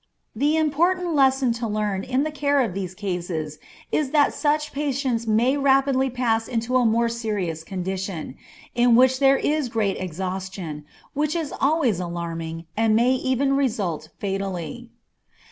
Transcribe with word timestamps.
The 0.35 0.57
important 0.57 1.13
lesson 1.13 1.51
to 1.51 1.67
learn 1.67 2.03
in 2.03 2.23
the 2.23 2.31
care 2.31 2.61
of 2.61 2.73
these 2.73 2.95
cases 2.95 3.59
is 3.91 4.09
that 4.09 4.33
such 4.33 4.73
patients 4.73 5.27
may 5.27 5.55
rapidly 5.57 6.09
pass 6.09 6.47
into 6.47 6.75
a 6.77 6.87
more 6.87 7.07
serious 7.07 7.63
condition, 7.63 8.33
in 8.73 8.95
which 8.95 9.19
there 9.19 9.37
is 9.37 9.69
great 9.69 9.97
exhaustion, 9.99 10.85
which 11.13 11.35
is 11.35 11.53
always 11.61 11.99
alarming, 11.99 12.65
and 12.75 12.95
may 12.95 13.11
even 13.11 13.55
result 13.55 14.09
fatally. 14.17 14.89